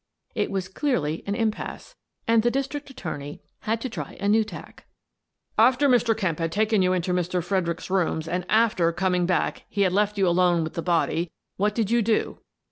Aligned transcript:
It 0.33 0.49
was 0.49 0.67
clearly 0.67 1.21
an 1.27 1.35
impasse, 1.35 1.95
and 2.27 2.41
the 2.41 2.49
district 2.49 2.89
attorney 2.89 3.39
had 3.59 3.79
to 3.81 3.87
try 3.87 4.17
a 4.19 4.27
new 4.27 4.43
tack." 4.43 4.87
After 5.59 5.87
Mr. 5.87 6.17
Kemp 6.17 6.39
had 6.39 6.51
taken 6.51 6.81
you 6.81 6.91
into 6.91 7.13
Mr. 7.13 7.43
Fred 7.43 7.65
ericks^ 7.65 7.87
room 7.91 8.19
and 8.27 8.43
after, 8.49 8.91
coming 8.91 9.27
back, 9.27 9.65
he 9.69 9.81
had 9.81 9.93
left 9.93 10.17
you 10.17 10.27
alone 10.27 10.63
with 10.63 10.73
the 10.73 10.81
body, 10.81 11.31
what 11.57 11.75
did 11.75 11.91
you 11.91 12.01
do? 12.01 12.39